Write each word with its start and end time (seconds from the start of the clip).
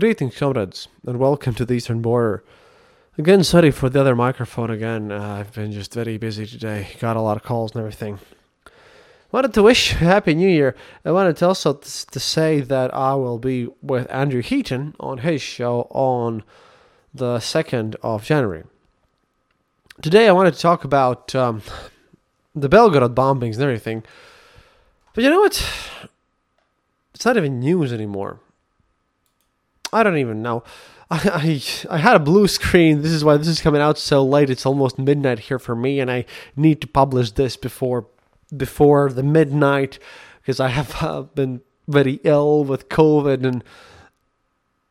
Greetings, 0.00 0.38
comrades, 0.38 0.88
and 1.06 1.18
welcome 1.18 1.54
to 1.56 1.66
the 1.66 1.74
Eastern 1.74 2.00
Border. 2.00 2.42
Again, 3.18 3.44
sorry 3.44 3.70
for 3.70 3.90
the 3.90 4.00
other 4.00 4.16
microphone 4.16 4.70
again. 4.70 5.12
Uh, 5.12 5.34
I've 5.34 5.52
been 5.52 5.72
just 5.72 5.92
very 5.92 6.16
busy 6.16 6.46
today. 6.46 6.88
Got 6.98 7.18
a 7.18 7.20
lot 7.20 7.36
of 7.36 7.42
calls 7.42 7.72
and 7.72 7.80
everything. 7.80 8.18
Wanted 9.30 9.52
to 9.52 9.62
wish 9.62 9.90
Happy 9.90 10.32
New 10.32 10.48
Year. 10.48 10.74
I 11.04 11.10
wanted 11.10 11.36
to 11.36 11.48
also 11.48 11.74
t- 11.74 12.06
to 12.10 12.18
say 12.18 12.60
that 12.60 12.94
I 12.94 13.12
will 13.14 13.38
be 13.38 13.68
with 13.82 14.10
Andrew 14.10 14.40
Heaton 14.40 14.94
on 14.98 15.18
his 15.18 15.42
show 15.42 15.82
on 15.90 16.44
the 17.12 17.36
2nd 17.36 17.96
of 18.02 18.24
January. 18.24 18.64
Today, 20.00 20.28
I 20.28 20.32
wanted 20.32 20.54
to 20.54 20.60
talk 20.60 20.82
about 20.82 21.34
um, 21.34 21.60
the 22.54 22.70
Belgorod 22.70 23.14
bombings 23.14 23.56
and 23.56 23.64
everything. 23.64 24.02
But 25.12 25.24
you 25.24 25.28
know 25.28 25.40
what? 25.40 25.62
It's 27.12 27.26
not 27.26 27.36
even 27.36 27.60
news 27.60 27.92
anymore. 27.92 28.40
I 29.92 30.02
don't 30.02 30.18
even 30.18 30.42
know. 30.42 30.62
I, 31.10 31.60
I 31.90 31.98
had 31.98 32.16
a 32.16 32.20
blue 32.20 32.46
screen. 32.46 33.02
This 33.02 33.10
is 33.10 33.24
why 33.24 33.36
this 33.36 33.48
is 33.48 33.60
coming 33.60 33.80
out 33.80 33.98
so 33.98 34.24
late. 34.24 34.50
It's 34.50 34.66
almost 34.66 34.98
midnight 34.98 35.40
here 35.40 35.58
for 35.58 35.74
me, 35.74 35.98
and 35.98 36.10
I 36.10 36.24
need 36.54 36.80
to 36.82 36.86
publish 36.86 37.32
this 37.32 37.56
before 37.56 38.06
before 38.56 39.12
the 39.12 39.22
midnight 39.22 39.98
because 40.40 40.60
I 40.60 40.68
have 40.68 41.02
uh, 41.02 41.22
been 41.22 41.62
very 41.88 42.20
ill 42.22 42.64
with 42.64 42.88
COVID, 42.88 43.44
and 43.44 43.64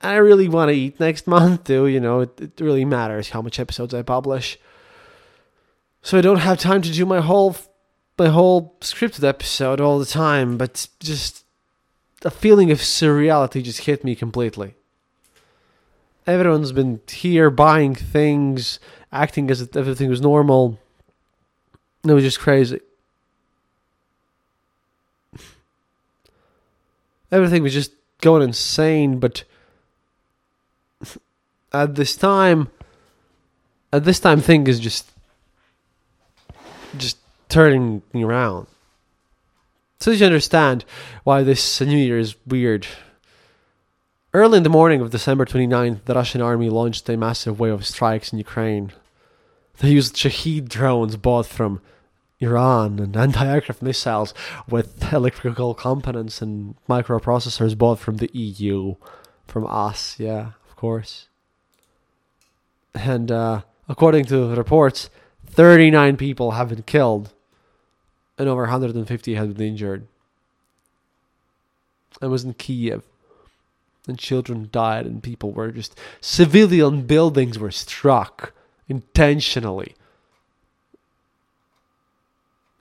I 0.02 0.16
really 0.16 0.50
want 0.50 0.70
to 0.70 0.76
eat 0.76 1.00
next 1.00 1.26
month 1.26 1.66
too. 1.66 1.88
You 1.88 2.02
know, 2.02 2.22
it, 2.22 2.40
it 2.42 2.59
really 2.59 2.86
matters 2.86 3.30
how 3.30 3.42
much 3.42 3.59
episodes 3.59 3.94
I 3.94 4.02
publish. 4.02 4.59
So 6.02 6.18
I 6.18 6.22
don't 6.22 6.40
have 6.40 6.59
time 6.59 6.81
to 6.81 6.92
do 6.92 7.06
my 7.06 7.22
whole 7.22 7.56
my 8.18 8.28
whole 8.28 8.76
scripted 8.81 9.23
episode 9.23 9.80
all 9.80 10.00
the 10.00 10.06
time, 10.06 10.58
but 10.58 10.88
just 11.00 11.45
a 12.26 12.30
feeling 12.30 12.72
of 12.72 12.80
surreality 12.80 13.64
just 13.64 13.81
hit 13.81 14.04
me 14.04 14.16
completely. 14.16 14.76
Everyone's 16.30 16.72
been 16.72 17.02
here 17.10 17.50
buying 17.50 17.96
things, 17.96 18.80
acting 19.12 19.50
as 19.50 19.62
if 19.62 19.76
everything 19.76 20.09
was 20.09 20.22
normal. 20.22 20.78
It 22.03 22.14
was 22.14 22.23
just 22.23 22.40
crazy. 22.40 22.81
Everything 27.31 27.64
was 27.64 27.73
just 27.73 27.94
going 28.22 28.44
insane, 28.44 29.20
but 29.20 29.44
at 31.73 31.95
this 31.95 32.16
time, 32.16 32.70
at 33.92 34.03
this 34.03 34.20
time, 34.20 34.40
thing 34.40 34.68
is 34.68 34.80
just, 34.80 35.12
just 36.98 37.18
turning 37.50 38.03
around. 38.14 38.68
So 40.00 40.12
you 40.12 40.25
understand 40.25 40.86
why 41.23 41.42
this 41.42 41.81
New 41.81 41.98
Year 41.98 42.20
is 42.20 42.36
weird. 42.46 42.86
Early 44.31 44.58
in 44.58 44.63
the 44.63 44.69
morning 44.69 45.02
of 45.02 45.09
December 45.09 45.44
29th, 45.44 46.05
the 46.05 46.13
Russian 46.13 46.39
army 46.39 46.69
launched 46.69 47.09
a 47.09 47.17
massive 47.17 47.59
wave 47.59 47.73
of 47.73 47.85
strikes 47.85 48.31
in 48.31 48.38
Ukraine. 48.38 48.94
They 49.80 49.89
used 49.89 50.16
Shahed 50.16 50.69
drones 50.69 51.16
bought 51.16 51.47
from 51.47 51.81
Iran 52.39 53.00
and 53.00 53.17
anti 53.25 53.44
aircraft 53.44 53.81
missiles 53.81 54.35
with 54.69 55.11
electrical 55.11 55.73
components 55.73 56.44
and 56.44 56.75
microprocessors 56.88 57.75
bought 57.75 57.97
from 57.97 58.17
the 58.17 58.30
EU, 58.33 58.94
from 59.47 59.66
us, 59.66 60.19
yeah, 60.19 60.52
of 60.69 60.75
course. 60.75 61.27
And 62.94 63.31
uh, 63.31 63.61
according 63.88 64.25
to 64.25 64.53
reports, 64.53 65.09
39 65.47 66.17
people 66.17 66.52
have 66.52 66.69
been 66.69 66.83
killed 66.83 67.33
and 68.38 68.47
over 68.47 68.61
150 68.61 69.33
have 69.33 69.57
been 69.57 69.67
injured. 69.69 70.07
I 72.22 72.27
was 72.27 72.44
in 72.44 72.53
Kiev, 72.53 73.09
and 74.10 74.20
children 74.20 74.70
died, 74.72 75.06
and 75.06 75.24
people 75.24 75.52
were 75.52 75.72
just. 75.72 75.98
Civilian 76.20 77.04
buildings 77.04 77.58
were 77.58 77.72
struck 77.72 78.54
intentionally. 78.88 79.96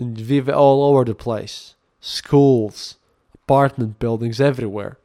And 0.00 0.16
viv- 0.18 0.48
all 0.48 0.84
over 0.84 1.04
the 1.04 1.14
place. 1.14 1.74
Schools, 2.00 2.96
apartment 3.34 3.98
buildings 3.98 4.40
everywhere. 4.40 4.98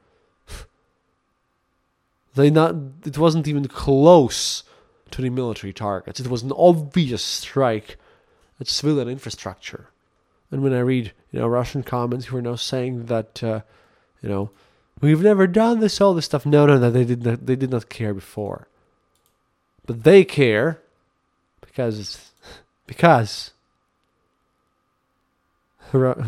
they 2.36 2.50
not. 2.50 2.76
It 3.06 3.18
wasn't 3.18 3.48
even 3.48 3.68
close 3.68 4.64
to 5.12 5.22
the 5.22 5.30
military 5.30 5.74
targets. 5.74 6.20
It 6.20 6.28
was 6.28 6.42
an 6.42 6.52
obvious 6.54 7.24
strike 7.24 7.98
at 8.60 8.68
civilian 8.68 9.10
infrastructure. 9.10 9.90
And 10.52 10.62
when 10.62 10.74
I 10.74 10.80
read, 10.80 11.14
you 11.32 11.40
know, 11.40 11.48
Russian 11.48 11.84
comments 11.84 12.28
who 12.28 12.38
are 12.38 12.42
now 12.42 12.56
saying 12.56 13.08
that, 13.08 13.44
uh, 13.44 13.62
you 14.22 14.30
know, 14.30 14.52
we've 15.04 15.22
never 15.22 15.46
done 15.46 15.80
this, 15.80 16.02
all 16.02 16.14
this 16.14 16.26
stuff. 16.26 16.46
No, 16.46 16.66
no, 16.66 16.78
no, 16.78 16.90
they 16.90 17.04
did 17.04 17.24
not. 17.24 17.46
They 17.46 17.56
did 17.56 17.70
not 17.70 17.90
care 17.90 18.14
before, 18.14 18.68
but 19.86 20.04
they 20.04 20.24
care 20.24 20.80
because, 21.62 22.32
because, 22.88 23.52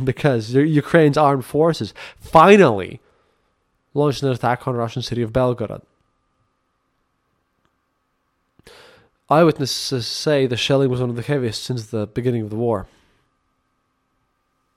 because 0.04 0.54
Ukraine's 0.54 1.18
armed 1.18 1.46
forces 1.46 1.94
finally 2.20 3.00
launched 3.94 4.22
an 4.22 4.30
attack 4.30 4.68
on 4.68 4.76
Russian 4.76 5.02
city 5.02 5.22
of 5.22 5.32
Belgorod. 5.32 5.82
Eyewitnesses 9.28 10.06
say 10.06 10.46
the 10.46 10.58
shelling 10.58 10.90
was 10.92 11.02
one 11.02 11.10
of 11.10 11.16
the 11.16 11.24
heaviest 11.24 11.64
since 11.64 11.88
the 11.88 12.06
beginning 12.06 12.44
of 12.44 12.52
the 12.52 12.56
war 12.56 12.88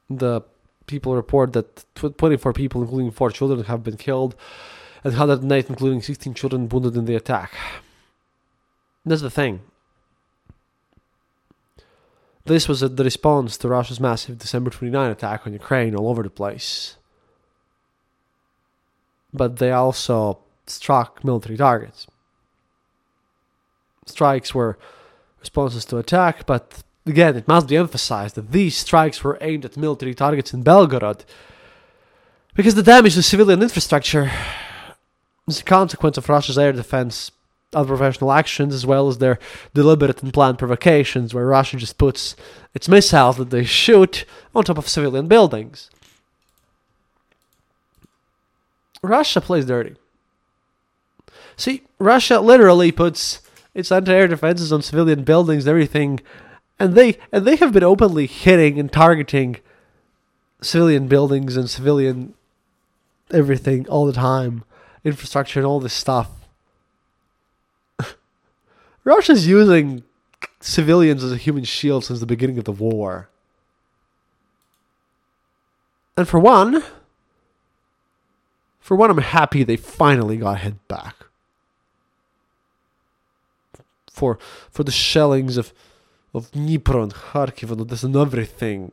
the 0.08 0.42
people 0.88 1.14
report 1.14 1.52
that 1.52 1.84
24 1.94 2.52
people, 2.52 2.82
including 2.82 3.12
four 3.12 3.30
children, 3.30 3.64
have 3.64 3.84
been 3.84 3.96
killed, 3.96 4.34
and 5.04 5.12
108, 5.12 5.70
including 5.70 6.02
16 6.02 6.34
children, 6.34 6.68
wounded 6.68 6.96
in 6.96 7.04
the 7.04 7.14
attack. 7.14 7.52
That's 9.04 9.22
the 9.22 9.30
thing. 9.30 9.60
This 12.44 12.66
was 12.66 12.80
the 12.80 13.04
response 13.04 13.58
to 13.58 13.68
Russia's 13.68 14.00
massive 14.00 14.38
December 14.38 14.70
29 14.70 15.10
attack 15.10 15.46
on 15.46 15.52
Ukraine 15.52 15.94
all 15.94 16.08
over 16.08 16.22
the 16.22 16.30
place. 16.30 16.96
But 19.32 19.58
they 19.58 19.70
also 19.70 20.38
struck 20.66 21.22
military 21.22 21.58
targets. 21.58 22.06
Strikes 24.06 24.54
were 24.54 24.78
responses 25.40 25.84
to 25.86 25.98
attack, 25.98 26.46
but 26.46 26.82
Again, 27.06 27.36
it 27.36 27.48
must 27.48 27.68
be 27.68 27.76
emphasized 27.76 28.34
that 28.34 28.52
these 28.52 28.76
strikes 28.76 29.24
were 29.24 29.38
aimed 29.40 29.64
at 29.64 29.76
military 29.76 30.14
targets 30.14 30.52
in 30.52 30.62
Belgorod 30.62 31.24
because 32.54 32.74
the 32.74 32.82
damage 32.82 33.14
to 33.14 33.22
civilian 33.22 33.62
infrastructure 33.62 34.30
is 35.46 35.60
a 35.60 35.64
consequence 35.64 36.18
of 36.18 36.28
Russia's 36.28 36.58
air 36.58 36.72
defense 36.72 37.30
unprofessional 37.74 38.32
actions 38.32 38.74
as 38.74 38.86
well 38.86 39.08
as 39.08 39.18
their 39.18 39.38
deliberate 39.74 40.22
and 40.22 40.32
planned 40.32 40.58
provocations 40.58 41.34
where 41.34 41.46
Russia 41.46 41.76
just 41.76 41.98
puts 41.98 42.34
its 42.74 42.88
missiles 42.88 43.36
that 43.36 43.50
they 43.50 43.64
shoot 43.64 44.24
on 44.54 44.64
top 44.64 44.78
of 44.78 44.88
civilian 44.88 45.28
buildings. 45.28 45.90
Russia 49.02 49.40
plays 49.40 49.66
dirty. 49.66 49.96
See, 51.56 51.82
Russia 51.98 52.40
literally 52.40 52.90
puts 52.90 53.42
its 53.74 53.92
anti-air 53.92 54.28
defenses 54.28 54.72
on 54.72 54.82
civilian 54.82 55.24
buildings 55.24 55.68
everything 55.68 56.20
and 56.78 56.94
they 56.94 57.18
and 57.32 57.44
they 57.44 57.56
have 57.56 57.72
been 57.72 57.84
openly 57.84 58.26
hitting 58.26 58.78
and 58.78 58.92
targeting 58.92 59.56
civilian 60.60 61.08
buildings 61.08 61.56
and 61.56 61.68
civilian 61.68 62.34
everything 63.30 63.88
all 63.88 64.06
the 64.06 64.12
time, 64.12 64.64
infrastructure 65.04 65.60
and 65.60 65.66
all 65.66 65.80
this 65.80 65.92
stuff. 65.92 66.30
Russia's 69.04 69.46
using 69.46 70.04
civilians 70.60 71.22
as 71.22 71.32
a 71.32 71.36
human 71.36 71.64
shield 71.64 72.04
since 72.04 72.20
the 72.20 72.26
beginning 72.26 72.58
of 72.58 72.64
the 72.64 72.72
war. 72.72 73.28
And 76.16 76.26
for 76.26 76.40
one, 76.40 76.82
for 78.80 78.96
one, 78.96 79.10
I'm 79.10 79.18
happy 79.18 79.62
they 79.62 79.76
finally 79.76 80.36
got 80.36 80.60
hit 80.60 80.88
back. 80.88 81.14
For 84.10 84.38
for 84.68 84.82
the 84.82 84.90
shellings 84.90 85.56
of 85.56 85.72
of 86.34 86.50
Dnipro 86.52 87.02
and 87.02 87.14
Kharkiv 87.14 87.70
and 87.70 87.88
this 87.88 88.02
and 88.02 88.16
everything. 88.16 88.92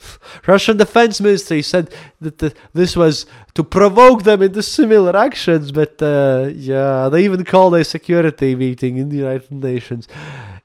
Russian 0.46 0.76
Defense 0.76 1.20
Ministry 1.20 1.62
said 1.62 1.92
that 2.20 2.38
the, 2.38 2.54
this 2.72 2.96
was 2.96 3.26
to 3.54 3.62
provoke 3.62 4.24
them 4.24 4.42
into 4.42 4.62
similar 4.62 5.16
actions, 5.16 5.72
but 5.72 6.00
uh, 6.02 6.50
yeah, 6.54 7.08
they 7.08 7.24
even 7.24 7.44
called 7.44 7.74
a 7.74 7.84
security 7.84 8.54
meeting 8.54 8.96
in 8.96 9.08
the 9.08 9.18
United 9.18 9.52
Nations. 9.52 10.08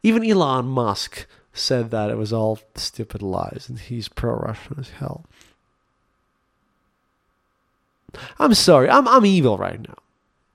Even 0.03 0.29
Elon 0.29 0.65
Musk 0.65 1.25
said 1.53 1.91
that 1.91 2.09
it 2.09 2.17
was 2.17 2.33
all 2.33 2.59
stupid 2.75 3.21
lies, 3.21 3.67
and 3.69 3.79
he's 3.79 4.07
pro-Russian 4.07 4.77
as 4.79 4.89
hell. 4.89 5.25
I'm 8.39 8.53
sorry, 8.53 8.89
I'm 8.89 9.07
I'm 9.07 9.25
evil 9.25 9.57
right 9.57 9.79
now, 9.79 9.97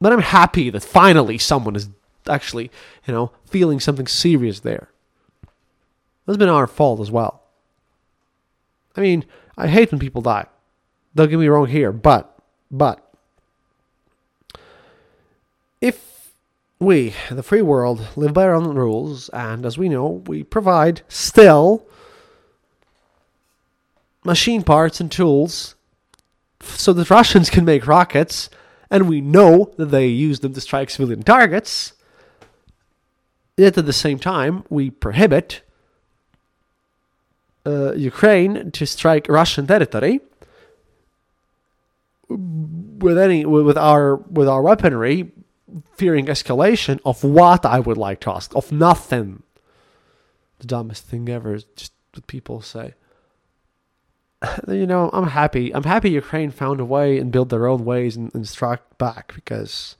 but 0.00 0.12
I'm 0.12 0.22
happy 0.22 0.70
that 0.70 0.82
finally 0.82 1.36
someone 1.36 1.76
is 1.76 1.88
actually, 2.28 2.70
you 3.06 3.14
know, 3.14 3.32
feeling 3.46 3.80
something 3.80 4.06
serious 4.06 4.60
there. 4.60 4.88
That's 6.26 6.38
been 6.38 6.48
our 6.48 6.66
fault 6.66 7.00
as 7.00 7.10
well. 7.10 7.42
I 8.96 9.00
mean, 9.00 9.24
I 9.56 9.68
hate 9.68 9.90
when 9.90 10.00
people 10.00 10.22
die. 10.22 10.46
Don't 11.14 11.28
get 11.28 11.38
me 11.38 11.48
wrong 11.48 11.66
here, 11.66 11.92
but, 11.92 12.38
but, 12.70 13.04
if 15.80 16.32
we, 16.78 17.14
the 17.30 17.42
free 17.42 17.62
world, 17.62 18.06
live 18.16 18.32
by 18.32 18.44
our 18.44 18.54
own 18.54 18.76
rules, 18.76 19.28
and 19.30 19.66
as 19.66 19.76
we 19.76 19.88
know, 19.88 20.22
we 20.26 20.42
provide 20.42 21.02
still 21.08 21.86
machine 24.24 24.62
parts 24.62 25.00
and 25.00 25.10
tools 25.10 25.74
so 26.62 26.92
that 26.92 27.10
Russians 27.10 27.50
can 27.50 27.64
make 27.64 27.86
rockets, 27.86 28.50
and 28.90 29.08
we 29.08 29.20
know 29.20 29.72
that 29.78 29.86
they 29.86 30.06
use 30.06 30.40
them 30.40 30.52
to 30.54 30.60
strike 30.60 30.90
civilian 30.90 31.22
targets. 31.22 31.94
Yet 33.60 33.76
at 33.76 33.84
the 33.84 33.92
same 33.92 34.18
time, 34.18 34.64
we 34.70 34.88
prohibit 34.88 35.60
uh, 37.66 37.92
Ukraine 37.92 38.70
to 38.70 38.86
strike 38.86 39.28
Russian 39.28 39.66
territory 39.66 40.20
with 42.30 43.18
any 43.18 43.44
with 43.44 43.76
our 43.76 44.16
with 44.16 44.48
our 44.48 44.62
weaponry, 44.62 45.30
fearing 45.92 46.24
escalation 46.24 47.00
of 47.04 47.22
what 47.22 47.66
I 47.66 47.80
would 47.80 47.98
like 47.98 48.20
to 48.20 48.30
ask 48.30 48.56
of 48.56 48.72
nothing. 48.72 49.42
The 50.60 50.66
dumbest 50.66 51.04
thing 51.04 51.28
ever 51.28 51.52
is 51.54 51.64
just 51.76 51.92
what 52.14 52.26
people 52.26 52.62
say. 52.62 52.94
You 54.68 54.86
know, 54.86 55.10
I'm 55.12 55.28
happy. 55.42 55.66
I'm 55.74 55.88
happy 55.94 56.08
Ukraine 56.08 56.50
found 56.50 56.80
a 56.80 56.86
way 56.96 57.18
and 57.18 57.30
built 57.30 57.50
their 57.50 57.66
own 57.66 57.84
ways 57.84 58.16
and, 58.16 58.34
and 58.34 58.48
struck 58.48 58.80
back 58.96 59.34
because 59.34 59.96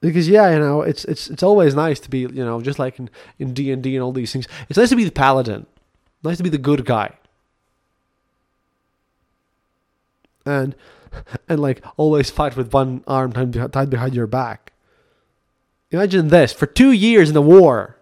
because 0.00 0.28
yeah, 0.28 0.52
you 0.52 0.58
know, 0.58 0.82
it's 0.82 1.04
it's 1.04 1.28
it's 1.28 1.42
always 1.42 1.74
nice 1.74 2.00
to 2.00 2.10
be, 2.10 2.20
you 2.20 2.44
know, 2.44 2.60
just 2.60 2.78
like 2.78 2.98
in 2.98 3.10
in 3.38 3.52
D 3.52 3.70
and 3.70 3.82
D 3.82 3.94
and 3.94 4.02
all 4.02 4.12
these 4.12 4.32
things. 4.32 4.48
It's 4.68 4.78
nice 4.78 4.88
to 4.90 4.96
be 4.96 5.04
the 5.04 5.10
paladin, 5.10 5.66
nice 6.22 6.38
to 6.38 6.42
be 6.42 6.48
the 6.48 6.58
good 6.58 6.84
guy, 6.84 7.12
and 10.46 10.74
and 11.48 11.60
like 11.60 11.84
always 11.96 12.30
fight 12.30 12.56
with 12.56 12.72
one 12.72 13.04
arm 13.06 13.32
tied 13.32 13.90
behind 13.90 14.14
your 14.14 14.26
back. 14.26 14.72
Imagine 15.90 16.28
this: 16.28 16.52
for 16.52 16.66
two 16.66 16.92
years 16.92 17.28
in 17.28 17.34
the 17.34 17.42
war, 17.42 17.96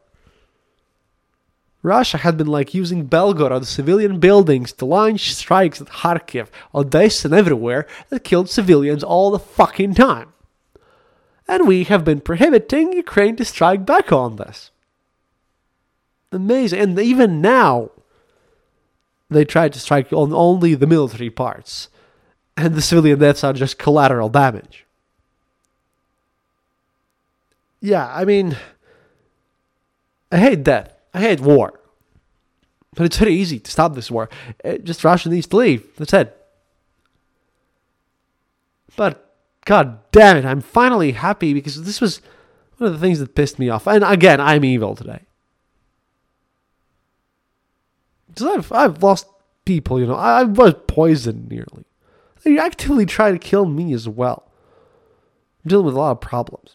Russia 1.82 2.18
had 2.18 2.36
been 2.36 2.46
like 2.46 2.74
using 2.74 3.08
Belgorod 3.08 3.64
civilian 3.64 4.20
buildings 4.20 4.72
to 4.74 4.84
launch 4.84 5.34
strikes 5.34 5.80
at 5.80 5.88
Kharkiv, 5.88 6.46
Odessa, 6.72 7.26
and 7.26 7.34
everywhere 7.34 7.88
that 8.10 8.22
killed 8.22 8.48
civilians 8.48 9.02
all 9.02 9.32
the 9.32 9.40
fucking 9.40 9.94
time 9.94 10.32
and 11.48 11.66
we 11.66 11.84
have 11.84 12.04
been 12.04 12.20
prohibiting 12.20 12.92
Ukraine 12.92 13.36
to 13.36 13.44
strike 13.44 13.86
back 13.86 14.12
on 14.12 14.36
this. 14.36 14.70
Amazing. 16.30 16.80
And 16.80 16.98
even 16.98 17.40
now, 17.40 17.90
they 19.30 19.44
try 19.44 19.68
to 19.68 19.78
strike 19.80 20.12
on 20.12 20.32
only 20.32 20.74
the 20.74 20.86
military 20.86 21.30
parts, 21.30 21.88
and 22.56 22.74
the 22.74 22.82
civilian 22.82 23.18
deaths 23.18 23.44
are 23.44 23.52
just 23.52 23.78
collateral 23.78 24.28
damage. 24.28 24.84
Yeah, 27.80 28.12
I 28.12 28.24
mean, 28.24 28.56
I 30.32 30.38
hate 30.38 30.64
death. 30.64 30.92
I 31.14 31.20
hate 31.20 31.40
war. 31.40 31.78
But 32.94 33.06
it's 33.06 33.18
very 33.18 33.34
easy 33.34 33.60
to 33.60 33.70
stop 33.70 33.94
this 33.94 34.10
war. 34.10 34.28
It, 34.64 34.84
just 34.84 35.04
Russia 35.04 35.28
needs 35.28 35.46
to 35.46 35.56
leave. 35.56 35.96
That's 35.96 36.12
it. 36.12 36.34
But 38.96 39.27
God 39.68 39.98
damn 40.12 40.38
it, 40.38 40.46
I'm 40.46 40.62
finally 40.62 41.12
happy 41.12 41.52
because 41.52 41.84
this 41.84 42.00
was 42.00 42.22
one 42.78 42.86
of 42.86 42.94
the 42.94 42.98
things 42.98 43.18
that 43.18 43.34
pissed 43.34 43.58
me 43.58 43.68
off. 43.68 43.86
And 43.86 44.02
again, 44.02 44.40
I'm 44.40 44.64
evil 44.64 44.96
today. 44.96 45.20
Because 48.28 48.46
I've, 48.46 48.72
I've 48.72 49.02
lost 49.02 49.26
people, 49.66 50.00
you 50.00 50.06
know. 50.06 50.14
I, 50.14 50.40
I 50.40 50.44
was 50.44 50.72
poisoned 50.86 51.50
nearly. 51.50 51.84
They 52.44 52.58
actively 52.58 53.04
try 53.04 53.30
to 53.30 53.38
kill 53.38 53.66
me 53.66 53.92
as 53.92 54.08
well. 54.08 54.50
I'm 55.62 55.68
dealing 55.68 55.84
with 55.84 55.96
a 55.96 55.98
lot 55.98 56.12
of 56.12 56.22
problems. 56.22 56.74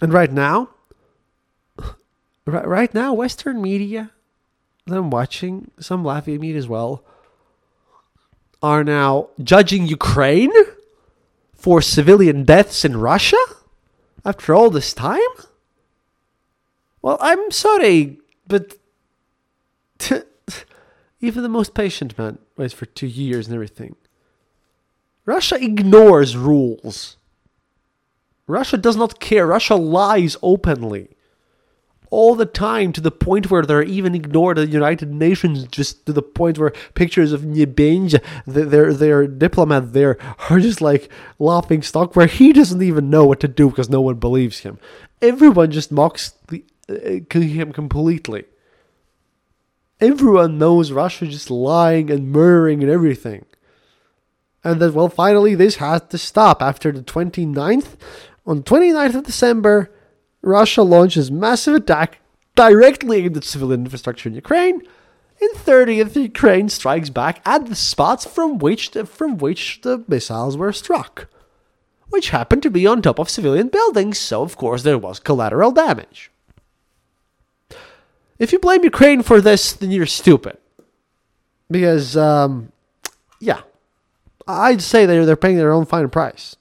And 0.00 0.12
right 0.12 0.30
now, 0.30 0.68
right, 2.46 2.68
right 2.68 2.94
now, 2.94 3.14
Western 3.14 3.60
media 3.60 4.12
that 4.86 4.96
I'm 4.96 5.10
watching, 5.10 5.72
some 5.80 6.04
laughing 6.04 6.36
at 6.36 6.40
me 6.40 6.54
as 6.54 6.68
well, 6.68 7.04
are 8.62 8.84
now 8.84 9.28
judging 9.42 9.86
Ukraine 9.86 10.52
for 11.54 11.82
civilian 11.82 12.44
deaths 12.44 12.84
in 12.84 12.96
Russia 12.96 13.42
after 14.24 14.54
all 14.54 14.70
this 14.70 14.92
time? 14.92 15.20
Well, 17.00 17.18
I'm 17.20 17.50
sorry, 17.50 18.18
but 18.46 18.76
even 21.20 21.42
the 21.42 21.48
most 21.48 21.74
patient 21.74 22.16
man 22.16 22.38
waits 22.56 22.74
for 22.74 22.86
two 22.86 23.06
years 23.06 23.46
and 23.46 23.54
everything. 23.54 23.96
Russia 25.24 25.56
ignores 25.56 26.36
rules. 26.36 27.16
Russia 28.46 28.76
does 28.76 28.96
not 28.96 29.20
care. 29.20 29.46
Russia 29.46 29.76
lies 29.76 30.36
openly 30.42 31.10
all 32.12 32.34
the 32.34 32.46
time 32.46 32.92
to 32.92 33.00
the 33.00 33.10
point 33.10 33.50
where 33.50 33.62
they're 33.62 33.82
even 33.82 34.14
ignored 34.14 34.58
at 34.58 34.66
the 34.66 34.72
United 34.72 35.10
Nations, 35.10 35.64
just 35.64 36.04
to 36.04 36.12
the 36.12 36.20
point 36.20 36.58
where 36.58 36.74
pictures 36.92 37.32
of 37.32 37.40
Nebenzya, 37.40 38.22
their, 38.46 38.92
their 38.92 39.26
diplomat 39.26 39.94
there, 39.94 40.18
are 40.50 40.60
just 40.60 40.82
like 40.82 41.10
laughing 41.38 41.82
stock, 41.82 42.14
where 42.14 42.26
he 42.26 42.52
doesn't 42.52 42.82
even 42.82 43.08
know 43.08 43.24
what 43.24 43.40
to 43.40 43.48
do 43.48 43.70
because 43.70 43.88
no 43.88 44.02
one 44.02 44.16
believes 44.16 44.60
him. 44.60 44.78
Everyone 45.22 45.70
just 45.70 45.90
mocks 45.90 46.34
the, 46.48 46.62
uh, 46.88 47.40
him 47.40 47.72
completely. 47.72 48.44
Everyone 49.98 50.58
knows 50.58 50.92
Russia 50.92 51.26
just 51.26 51.50
lying 51.50 52.10
and 52.10 52.30
murdering 52.30 52.82
and 52.82 52.92
everything. 52.92 53.46
And 54.62 54.80
that, 54.82 54.92
well, 54.92 55.08
finally, 55.08 55.54
this 55.54 55.76
has 55.76 56.02
to 56.10 56.18
stop 56.18 56.60
after 56.60 56.92
the 56.92 57.02
29th. 57.02 57.96
On 58.44 58.58
the 58.58 58.62
29th 58.64 59.14
of 59.14 59.24
December, 59.24 59.90
Russia 60.42 60.82
launches 60.82 61.30
massive 61.30 61.74
attack 61.74 62.18
directly 62.54 63.24
at 63.24 63.44
civilian 63.44 63.84
infrastructure 63.84 64.28
in 64.28 64.34
Ukraine. 64.34 64.82
In 65.40 65.48
30th, 65.54 66.14
Ukraine 66.14 66.68
strikes 66.68 67.10
back 67.10 67.40
at 67.46 67.66
the 67.66 67.74
spots 67.74 68.24
from 68.24 68.58
which 68.58 68.90
the, 68.90 69.06
from 69.06 69.38
which 69.38 69.80
the 69.82 70.04
missiles 70.06 70.56
were 70.56 70.72
struck, 70.72 71.28
which 72.10 72.30
happened 72.30 72.62
to 72.62 72.70
be 72.70 72.86
on 72.86 73.02
top 73.02 73.18
of 73.18 73.30
civilian 73.30 73.68
buildings, 73.68 74.18
so 74.18 74.42
of 74.42 74.56
course 74.56 74.82
there 74.82 74.98
was 74.98 75.18
collateral 75.18 75.72
damage. 75.72 76.30
If 78.38 78.52
you 78.52 78.58
blame 78.58 78.84
Ukraine 78.84 79.22
for 79.22 79.40
this, 79.40 79.72
then 79.72 79.90
you're 79.90 80.06
stupid. 80.06 80.58
Because, 81.70 82.16
um, 82.16 82.72
yeah, 83.40 83.62
I'd 84.46 84.82
say 84.82 85.06
they're, 85.06 85.24
they're 85.24 85.36
paying 85.36 85.56
their 85.56 85.72
own 85.72 85.86
fine 85.86 86.10
price. 86.10 86.56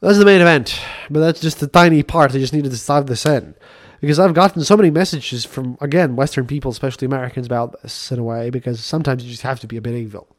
That's 0.00 0.18
the 0.18 0.24
main 0.24 0.40
event, 0.40 0.80
but 1.10 1.20
that's 1.20 1.40
just 1.40 1.62
a 1.62 1.66
tiny 1.66 2.02
part. 2.02 2.34
I 2.34 2.38
just 2.38 2.54
needed 2.54 2.72
to 2.72 2.86
dive 2.86 3.06
this 3.06 3.26
in 3.26 3.54
because 4.00 4.18
I've 4.18 4.32
gotten 4.32 4.64
so 4.64 4.76
many 4.76 4.90
messages 4.90 5.44
from 5.44 5.76
again 5.80 6.16
Western 6.16 6.46
people, 6.46 6.70
especially 6.70 7.04
Americans, 7.04 7.46
about 7.46 7.82
this 7.82 8.10
in 8.10 8.18
a 8.18 8.24
way. 8.24 8.48
Because 8.48 8.82
sometimes 8.82 9.24
you 9.24 9.30
just 9.30 9.42
have 9.42 9.60
to 9.60 9.66
be 9.66 9.76
a 9.76 9.82
bit 9.82 9.94
evil. 9.94 10.34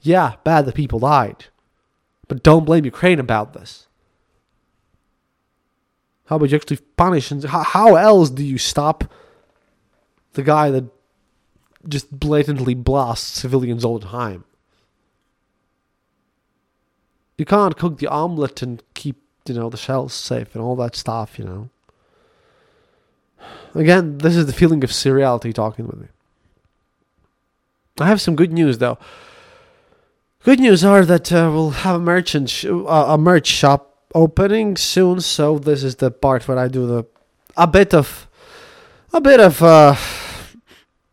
Yeah, 0.00 0.34
bad 0.42 0.66
that 0.66 0.74
people 0.74 0.98
died, 0.98 1.46
but 2.26 2.42
don't 2.42 2.64
blame 2.64 2.84
Ukraine 2.84 3.20
about 3.20 3.52
this. 3.52 3.86
How 6.26 6.36
about 6.36 6.50
you 6.50 6.56
actually 6.56 6.78
punish 6.96 7.30
and 7.30 7.44
how, 7.44 7.62
how 7.62 7.96
else 7.96 8.30
do 8.30 8.44
you 8.44 8.58
stop 8.58 9.04
the 10.32 10.42
guy 10.42 10.70
that 10.70 10.84
just 11.86 12.10
blatantly 12.18 12.74
blasts 12.74 13.38
civilians 13.40 13.84
all 13.84 13.98
the 13.98 14.06
time? 14.06 14.44
You 17.36 17.44
can't 17.44 17.76
cook 17.76 17.98
the 17.98 18.06
omelet 18.06 18.62
and 18.62 18.82
keep 18.94 19.16
you 19.46 19.54
know 19.54 19.68
the 19.68 19.76
shells 19.76 20.12
safe 20.14 20.54
and 20.54 20.62
all 20.62 20.76
that 20.76 20.96
stuff 20.96 21.38
you 21.38 21.44
know. 21.44 21.70
Again 23.74 24.18
this 24.18 24.36
is 24.36 24.46
the 24.46 24.52
feeling 24.52 24.82
of 24.84 24.90
seriality 24.90 25.52
talking 25.52 25.86
with 25.86 26.00
me. 26.00 26.08
I 28.00 28.06
have 28.06 28.20
some 28.20 28.36
good 28.36 28.52
news 28.52 28.78
though. 28.78 28.98
Good 30.44 30.60
news 30.60 30.84
are 30.84 31.04
that 31.06 31.32
uh, 31.32 31.50
we'll 31.52 31.70
have 31.70 31.96
a 31.96 31.98
merchant 32.00 32.50
sh- 32.50 32.66
uh, 32.66 33.06
a 33.08 33.18
merch 33.18 33.46
shop 33.46 33.94
opening 34.14 34.76
soon 34.76 35.20
so 35.20 35.58
this 35.58 35.82
is 35.82 35.96
the 35.96 36.10
part 36.10 36.46
where 36.46 36.56
i 36.56 36.68
do 36.68 36.86
the 36.86 37.04
a 37.56 37.66
bit 37.66 37.92
of 37.92 38.28
a 39.12 39.20
bit 39.20 39.40
of 39.40 39.60
uh 39.60 39.96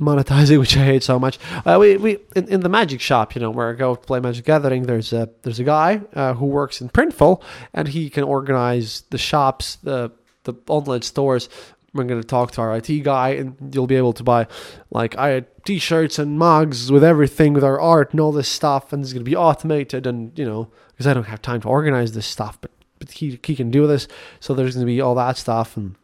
monetizing, 0.01 0.59
which 0.63 0.75
I 0.75 0.83
hate 0.83 1.03
so 1.03 1.19
much. 1.19 1.39
Uh, 1.65 1.77
we 1.79 1.97
we 1.97 2.17
in, 2.35 2.47
in, 2.47 2.59
the 2.61 2.69
magic 2.69 2.99
shop, 2.99 3.35
you 3.35 3.41
know, 3.41 3.51
where 3.51 3.69
I 3.69 3.73
go 3.73 3.95
play 3.95 4.19
Magic 4.19 4.45
Gathering. 4.45 4.83
There's 4.83 5.13
a 5.13 5.29
there's 5.43 5.59
a 5.59 5.63
guy 5.63 6.01
uh, 6.13 6.33
who 6.33 6.47
works 6.47 6.81
in 6.81 6.89
Printful, 6.89 7.41
and 7.73 7.87
he 7.87 8.09
can 8.09 8.23
organize 8.23 9.03
the 9.09 9.17
shops, 9.17 9.77
the 9.83 10.11
the 10.43 10.53
online 10.67 11.03
stores. 11.03 11.47
We're 11.93 12.05
going 12.05 12.21
to 12.21 12.27
talk 12.27 12.51
to 12.51 12.61
our 12.61 12.77
IT 12.77 12.87
guy, 13.03 13.29
and 13.31 13.55
you'll 13.73 13.87
be 13.87 13.97
able 13.97 14.13
to 14.13 14.23
buy 14.23 14.47
like 14.91 15.17
I 15.17 15.41
t-shirts 15.65 16.19
and 16.19 16.39
mugs 16.39 16.89
with 16.89 17.03
everything, 17.03 17.53
with 17.53 17.65
our 17.65 17.79
art 17.79 18.11
and 18.11 18.19
all 18.19 18.31
this 18.31 18.47
stuff, 18.47 18.93
and 18.93 19.03
it's 19.03 19.11
going 19.11 19.25
to 19.25 19.29
be 19.29 19.35
automated. 19.35 20.07
And 20.07 20.37
you 20.37 20.45
know, 20.45 20.71
because 20.91 21.05
I 21.05 21.13
don't 21.13 21.25
have 21.25 21.41
time 21.41 21.61
to 21.61 21.67
organize 21.67 22.13
this 22.13 22.25
stuff, 22.25 22.59
but 22.61 22.71
but 22.97 23.11
he 23.11 23.39
he 23.43 23.55
can 23.55 23.71
do 23.71 23.87
this, 23.87 24.07
so 24.39 24.53
there's 24.53 24.75
going 24.75 24.85
to 24.85 24.91
be 24.91 25.01
all 25.01 25.15
that 25.15 25.37
stuff, 25.37 25.75
and, 25.75 25.95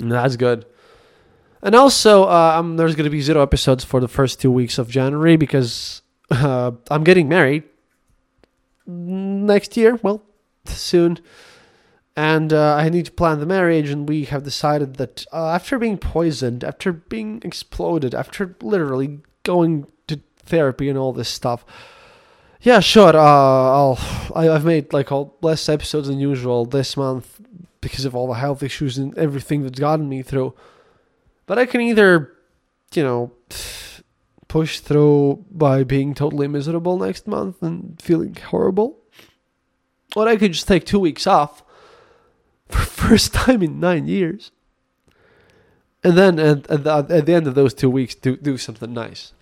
and 0.00 0.10
that's 0.10 0.36
good. 0.36 0.64
And 1.64 1.74
also, 1.74 2.24
uh, 2.24 2.60
there's 2.76 2.94
going 2.94 3.04
to 3.04 3.10
be 3.10 3.22
zero 3.22 3.42
episodes 3.42 3.84
for 3.84 3.98
the 3.98 4.06
first 4.06 4.38
two 4.38 4.50
weeks 4.50 4.76
of 4.76 4.90
January 4.90 5.36
because 5.36 6.02
uh, 6.30 6.72
I'm 6.90 7.04
getting 7.04 7.26
married 7.26 7.62
next 8.86 9.74
year. 9.74 9.98
Well, 10.02 10.22
soon. 10.66 11.20
And 12.16 12.52
uh, 12.52 12.74
I 12.76 12.90
need 12.90 13.06
to 13.06 13.12
plan 13.12 13.40
the 13.40 13.46
marriage, 13.46 13.88
and 13.88 14.06
we 14.06 14.26
have 14.26 14.44
decided 14.44 14.96
that 14.96 15.24
uh, 15.32 15.48
after 15.48 15.78
being 15.78 15.96
poisoned, 15.96 16.62
after 16.62 16.92
being 16.92 17.40
exploded, 17.42 18.14
after 18.14 18.54
literally 18.60 19.20
going 19.42 19.86
to 20.06 20.20
therapy 20.44 20.90
and 20.90 20.98
all 20.98 21.12
this 21.14 21.30
stuff, 21.30 21.64
yeah, 22.60 22.80
sure. 22.80 23.16
Uh, 23.16 23.20
I'll. 23.20 23.98
I, 24.34 24.48
I've 24.48 24.64
made 24.64 24.92
like 24.92 25.10
all 25.10 25.36
less 25.40 25.68
episodes 25.68 26.08
than 26.08 26.18
usual 26.18 26.66
this 26.66 26.96
month 26.96 27.40
because 27.80 28.04
of 28.04 28.14
all 28.14 28.28
the 28.28 28.34
health 28.34 28.62
issues 28.62 28.96
and 28.96 29.16
everything 29.18 29.62
that's 29.62 29.80
gotten 29.80 30.08
me 30.08 30.22
through. 30.22 30.54
But 31.46 31.58
I 31.58 31.66
can 31.66 31.80
either, 31.80 32.32
you 32.94 33.02
know, 33.02 33.32
push 34.48 34.80
through 34.80 35.44
by 35.50 35.84
being 35.84 36.14
totally 36.14 36.48
miserable 36.48 36.98
next 36.98 37.26
month 37.26 37.62
and 37.62 38.00
feeling 38.00 38.34
horrible, 38.34 38.98
or 40.16 40.28
I 40.28 40.36
could 40.36 40.52
just 40.52 40.68
take 40.68 40.84
two 40.84 41.00
weeks 41.00 41.26
off 41.26 41.62
for 42.68 42.78
first 42.84 43.34
time 43.34 43.62
in 43.62 43.80
nine 43.80 44.06
years, 44.06 44.52
and 46.02 46.16
then 46.16 46.38
at, 46.38 46.70
at, 46.70 46.84
the, 46.84 47.06
at 47.10 47.26
the 47.26 47.34
end 47.34 47.46
of 47.46 47.54
those 47.54 47.74
two 47.74 47.90
weeks, 47.90 48.14
do 48.14 48.36
do 48.36 48.56
something 48.56 48.92
nice. 48.92 49.32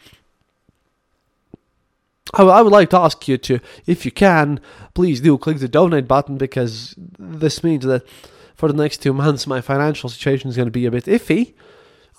I, 2.34 2.42
I 2.44 2.62
would 2.62 2.72
like 2.72 2.90
to 2.90 2.98
ask 2.98 3.28
you 3.28 3.36
to, 3.38 3.60
if 3.86 4.04
you 4.04 4.10
can, 4.10 4.60
please 4.94 5.20
do 5.20 5.36
click 5.38 5.58
the 5.58 5.68
donate 5.68 6.08
button 6.08 6.38
because 6.38 6.94
this 6.96 7.62
means 7.62 7.84
that 7.84 8.06
for 8.54 8.68
the 8.68 8.82
next 8.82 8.98
two 8.98 9.12
months 9.12 9.46
my 9.46 9.60
financial 9.60 10.08
situation 10.08 10.48
is 10.48 10.56
going 10.56 10.66
to 10.66 10.72
be 10.72 10.86
a 10.86 10.90
bit 10.90 11.04
iffy. 11.04 11.54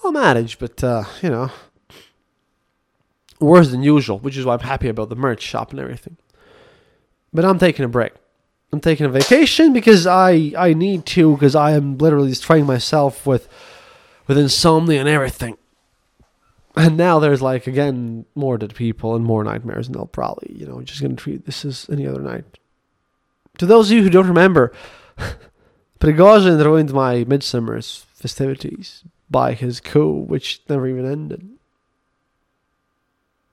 I'll 0.03 0.12
manage, 0.12 0.60
but 0.60 0.83
uh, 0.83 1.03
you 1.22 1.29
know, 1.29 1.50
worse 3.39 3.72
than 3.72 3.83
usual, 3.83 4.19
which 4.19 4.38
is 4.38 4.45
why 4.45 4.53
I'm 4.53 4.60
happy 4.60 4.89
about 4.89 5.10
the 5.10 5.15
merch 5.15 5.41
shop 5.41 5.72
and 5.72 5.79
everything. 5.79 6.17
But 7.33 7.45
I'm 7.45 7.60
taking 7.60 7.86
a 7.86 7.89
break. 7.89 8.13
I'm 8.72 8.79
taking 8.79 9.05
a 9.05 9.10
vacation 9.10 9.72
because 9.72 10.07
I 10.07 10.53
I 10.57 10.74
need 10.74 11.05
to 11.07 11.33
because 11.33 11.55
I 11.55 11.72
am 11.72 11.98
literally 11.98 12.29
destroying 12.29 12.65
myself 12.65 13.25
with 13.25 13.48
with 14.27 14.38
insomnia 14.38 15.00
and 15.00 15.10
everything. 15.10 15.57
And 16.75 16.98
now 16.98 17.19
there's 17.19 17.41
like 17.41 17.67
again 17.67 18.25
more 18.33 18.57
dead 18.57 18.74
people 18.74 19.15
and 19.15 19.24
more 19.24 19.43
nightmares, 19.43 19.88
and 19.88 19.95
they'll 19.95 20.07
probably 20.07 20.55
you 20.55 20.65
know 20.65 20.81
just 20.81 21.01
gonna 21.01 21.15
treat 21.15 21.45
this 21.45 21.63
as 21.65 21.88
any 21.91 22.07
other 22.07 22.22
night. 22.22 22.45
To 23.60 23.67
those 23.67 23.91
of 23.91 23.98
you 23.98 24.03
who 24.03 24.10
don't 24.10 24.27
remember, 24.27 24.74
Prigozhin 26.00 26.63
ruined 26.63 26.91
my 26.91 27.24
midsummer's 27.25 28.07
festivities 28.15 29.03
by 29.30 29.53
his 29.53 29.80
coup, 29.80 30.13
which 30.13 30.62
never 30.70 30.88
even 30.88 31.06
ended. 31.06 31.50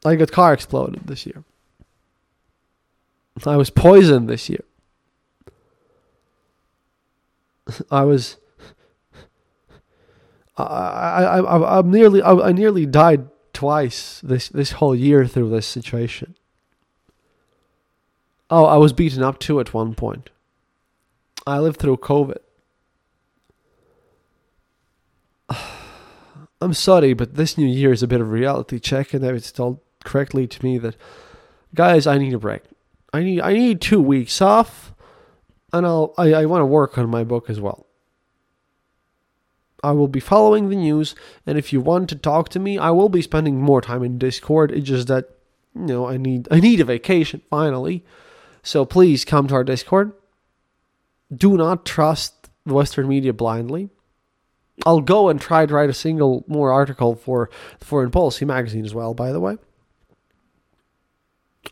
I 0.04 0.16
got 0.16 0.32
car 0.32 0.52
exploded 0.52 1.06
this 1.06 1.26
year. 1.26 1.44
I 3.46 3.56
was 3.56 3.70
poisoned 3.70 4.28
this 4.28 4.48
year. 4.48 4.64
I 7.90 8.04
was. 8.04 8.36
I 10.56 10.62
I 10.64 11.40
I 11.40 11.78
I'm 11.78 11.90
nearly 11.90 12.20
I, 12.22 12.32
I 12.32 12.52
nearly 12.52 12.86
died 12.86 13.28
twice 13.52 14.20
this 14.22 14.48
this 14.48 14.72
whole 14.72 14.94
year 14.94 15.26
through 15.26 15.50
this 15.50 15.66
situation. 15.66 16.36
Oh, 18.50 18.64
I 18.64 18.76
was 18.76 18.92
beaten 18.92 19.22
up 19.22 19.38
too 19.38 19.60
at 19.60 19.72
one 19.72 19.94
point. 19.94 20.30
I 21.46 21.58
lived 21.60 21.78
through 21.78 21.98
COVID. 21.98 22.38
I'm 26.60 26.74
sorry, 26.74 27.14
but 27.14 27.34
this 27.34 27.56
new 27.56 27.66
year 27.66 27.92
is 27.92 28.02
a 28.02 28.08
bit 28.08 28.20
of 28.20 28.28
a 28.28 28.30
reality 28.30 28.78
check, 28.78 29.14
and 29.14 29.24
it's 29.24 29.50
told 29.50 29.80
correctly 30.04 30.46
to 30.46 30.64
me 30.64 30.78
that, 30.78 30.96
guys, 31.74 32.06
I 32.06 32.18
need 32.18 32.34
a 32.34 32.38
break. 32.38 32.62
I 33.12 33.22
need 33.22 33.40
I 33.40 33.54
need 33.54 33.80
two 33.80 34.00
weeks 34.00 34.40
off, 34.40 34.92
and 35.72 35.86
I'll 35.86 36.14
I, 36.16 36.32
I 36.34 36.46
want 36.46 36.62
to 36.62 36.66
work 36.66 36.98
on 36.98 37.08
my 37.08 37.24
book 37.24 37.48
as 37.50 37.60
well. 37.60 37.86
I 39.82 39.92
will 39.92 40.08
be 40.08 40.20
following 40.20 40.68
the 40.68 40.76
news, 40.76 41.14
and 41.46 41.56
if 41.56 41.72
you 41.72 41.80
want 41.80 42.10
to 42.10 42.16
talk 42.16 42.50
to 42.50 42.58
me, 42.58 42.78
I 42.78 42.90
will 42.90 43.08
be 43.08 43.22
spending 43.22 43.60
more 43.60 43.80
time 43.80 44.02
in 44.02 44.18
Discord. 44.18 44.70
It's 44.70 44.86
just 44.86 45.08
that 45.08 45.30
you 45.74 45.86
know 45.86 46.06
I 46.06 46.18
need 46.18 46.46
I 46.50 46.60
need 46.60 46.80
a 46.80 46.84
vacation 46.84 47.40
finally, 47.48 48.04
so 48.62 48.84
please 48.84 49.24
come 49.24 49.48
to 49.48 49.54
our 49.54 49.64
Discord. 49.64 50.12
Do 51.34 51.56
not 51.56 51.86
trust 51.86 52.50
the 52.66 52.74
Western 52.74 53.08
media 53.08 53.32
blindly. 53.32 53.88
I'll 54.86 55.00
go 55.00 55.28
and 55.28 55.40
try 55.40 55.66
to 55.66 55.74
write 55.74 55.90
a 55.90 55.94
single 55.94 56.44
more 56.46 56.72
article 56.72 57.14
for 57.14 57.50
Foreign 57.80 58.10
Policy 58.10 58.44
magazine 58.44 58.84
as 58.84 58.94
well. 58.94 59.14
By 59.14 59.32
the 59.32 59.40
way, 59.40 59.58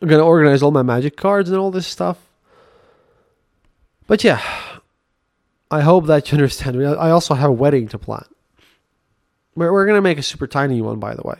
I'm 0.00 0.08
gonna 0.08 0.24
organize 0.24 0.62
all 0.62 0.70
my 0.70 0.82
magic 0.82 1.16
cards 1.16 1.50
and 1.50 1.58
all 1.58 1.70
this 1.70 1.86
stuff. 1.86 2.18
But 4.06 4.24
yeah, 4.24 4.42
I 5.70 5.80
hope 5.80 6.06
that 6.06 6.30
you 6.30 6.36
understand. 6.38 6.76
me. 6.76 6.86
I 6.86 7.10
also 7.10 7.34
have 7.34 7.50
a 7.50 7.52
wedding 7.52 7.88
to 7.88 7.98
plan. 7.98 8.24
We're, 9.54 9.72
we're 9.72 9.86
gonna 9.86 10.02
make 10.02 10.18
a 10.18 10.22
super 10.22 10.46
tiny 10.46 10.80
one, 10.80 10.98
by 10.98 11.14
the 11.14 11.22
way. 11.22 11.36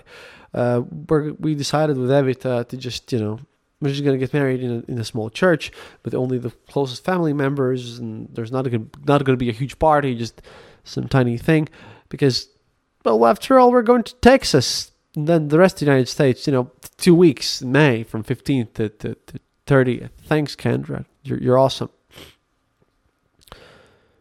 Uh, 0.54 0.82
we 1.08 1.32
we 1.32 1.54
decided 1.54 1.98
with 1.98 2.10
Evita 2.10 2.66
to 2.68 2.76
just 2.76 3.12
you 3.12 3.18
know 3.18 3.38
we're 3.80 3.90
just 3.90 4.04
gonna 4.04 4.18
get 4.18 4.32
married 4.32 4.62
in 4.62 4.70
a, 4.70 4.92
in 4.92 4.98
a 4.98 5.04
small 5.04 5.30
church 5.30 5.70
with 6.04 6.14
only 6.14 6.38
the 6.38 6.50
closest 6.68 7.04
family 7.04 7.32
members, 7.32 7.98
and 7.98 8.28
there's 8.32 8.50
not 8.50 8.66
a, 8.66 8.82
not 9.06 9.24
gonna 9.24 9.36
be 9.36 9.50
a 9.50 9.52
huge 9.52 9.78
party, 9.78 10.14
just 10.14 10.40
some 10.88 11.08
tiny 11.08 11.38
thing, 11.38 11.68
because 12.08 12.48
well, 13.04 13.26
after 13.26 13.58
all, 13.58 13.70
we're 13.70 13.82
going 13.82 14.02
to 14.02 14.14
Texas, 14.16 14.92
and 15.14 15.26
then 15.26 15.48
the 15.48 15.58
rest 15.58 15.76
of 15.76 15.80
the 15.80 15.86
United 15.86 16.08
States. 16.08 16.46
You 16.46 16.52
know, 16.52 16.70
two 16.96 17.14
weeks 17.14 17.62
May 17.62 18.02
from 18.02 18.22
15th 18.24 18.74
to, 18.74 18.88
to, 18.88 19.14
to 19.14 19.40
30th. 19.66 20.10
Thanks, 20.22 20.56
Kendra. 20.56 21.04
You're 21.22 21.38
you're 21.38 21.58
awesome. 21.58 21.90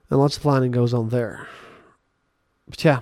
And 0.10 0.20
lots 0.20 0.38
of 0.38 0.44
planning 0.44 0.72
goes 0.72 0.94
on 0.94 1.10
there. 1.10 1.48
But 2.68 2.84
yeah. 2.84 3.00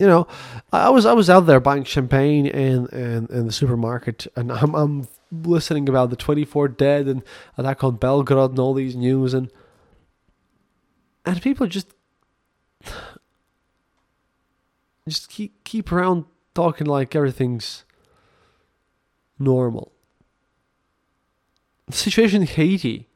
You 0.00 0.08
know, 0.08 0.26
I 0.72 0.90
was 0.90 1.06
I 1.06 1.12
was 1.12 1.30
out 1.30 1.46
there 1.46 1.60
buying 1.60 1.84
champagne 1.84 2.46
in, 2.46 2.86
in, 2.88 3.26
in 3.26 3.46
the 3.46 3.52
supermarket 3.52 4.26
and 4.34 4.50
I'm 4.50 4.74
I'm 4.74 5.08
listening 5.30 5.88
about 5.88 6.10
the 6.10 6.16
twenty 6.16 6.44
four 6.44 6.68
dead 6.68 7.06
and 7.06 7.22
attack 7.56 7.84
on 7.84 7.96
Belgrade 7.96 8.50
and 8.50 8.58
all 8.58 8.74
these 8.74 8.96
news 8.96 9.34
and 9.34 9.50
and 11.24 11.40
people 11.42 11.66
just 11.66 11.92
just 15.08 15.28
keep 15.28 15.62
keep 15.64 15.92
around 15.92 16.24
talking 16.54 16.86
like 16.86 17.14
everything's 17.14 17.84
normal. 19.38 19.92
The 21.86 21.92
situation 21.92 22.42
in 22.42 22.48
Haiti 22.48 23.08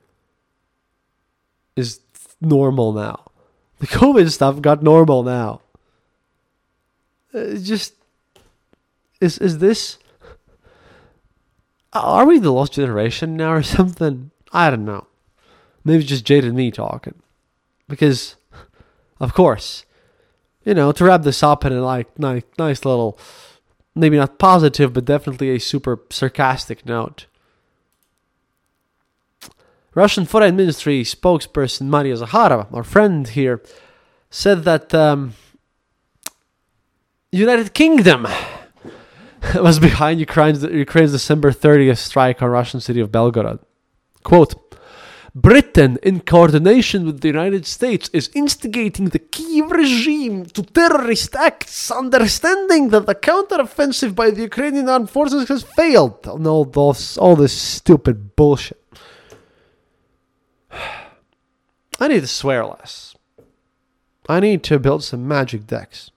is 1.77 2.01
normal 2.41 2.93
now. 2.93 3.31
The 3.79 3.87
COVID 3.87 4.31
stuff 4.31 4.61
got 4.61 4.83
normal 4.83 5.23
now. 5.23 5.61
It's 7.33 7.67
just 7.67 7.95
is 9.21 9.39
is 9.39 9.59
this 9.59 9.99
are 11.93 12.27
we 12.27 12.39
the 12.39 12.53
lost 12.53 12.75
generation 12.75 13.37
now 13.37 13.53
or 13.53 13.63
something? 13.77 14.31
I 14.53 14.71
don't 14.71 14.85
know. 14.85 15.07
Maybe 15.85 16.05
just 16.05 16.25
jaded 16.25 16.55
me 16.55 16.71
talking. 16.71 17.23
Because 17.89 18.37
of 19.21 19.35
course, 19.35 19.85
you 20.65 20.75
know, 20.75 20.93
to 20.93 21.05
wrap 21.05 21.23
this 21.23 21.43
up 21.43 21.65
in 21.65 21.73
a 21.73 21.83
like 21.83 22.19
nice 22.19 22.43
nice 22.59 22.85
little 22.85 23.19
maybe 23.95 24.17
not 24.17 24.39
positive 24.39 24.93
but 24.93 25.05
definitely 25.05 25.51
a 25.51 25.59
super 25.59 26.01
sarcastic 26.11 26.87
note. 26.87 27.27
Russian 29.95 30.27
Foreign 30.27 30.55
Ministry 30.55 31.03
spokesperson 31.03 31.89
Maria 31.89 32.15
Zakharova, 32.15 32.73
our 32.73 32.85
friend 32.85 33.27
here, 33.27 33.61
said 34.31 34.63
that 34.65 34.95
um, 34.95 35.35
United 37.33 37.75
Kingdom 37.75 38.29
was 39.57 39.79
behind 39.79 40.21
Ukraine's, 40.21 40.63
Ukraine's 40.63 41.13
December 41.13 41.51
30th 41.51 41.99
strike 41.99 42.43
on 42.43 42.51
Russian 42.51 42.81
city 42.81 43.01
of 43.01 43.11
Belgorod. 43.11 43.59
Quote, 44.23 44.68
Britain, 45.35 45.99
in 46.03 46.21
coordination 46.21 47.05
with 47.05 47.21
the 47.21 47.29
United 47.29 47.67
States, 47.67 48.09
is 48.13 48.31
instigating 48.35 49.11
the 49.11 49.19
Kiev 49.19 49.71
regime 49.71 50.47
to 50.47 50.63
terrorist 50.63 51.37
acts, 51.37 51.91
understanding 51.91 52.89
that 52.89 53.07
the 53.07 53.15
counteroffensive 53.15 54.15
by 54.15 54.31
the 54.31 54.43
Ukrainian 54.43 54.89
armed 54.89 55.11
forces 55.11 55.49
has 55.49 55.63
failed. 55.63 56.27
And 56.27 56.47
all, 56.47 56.65
those, 56.65 57.19
all 57.19 57.37
this 57.37 57.53
stupid 57.53 58.35
bullshit. 58.37 58.83
I 62.01 62.09
need 62.09 62.21
to 62.21 62.27
swear 62.27 62.65
less. 62.65 63.15
I 64.29 64.41
need 64.41 64.63
to 64.65 64.79
build 64.79 65.03
some 65.05 65.27
magic 65.27 65.67
decks. 65.67 66.11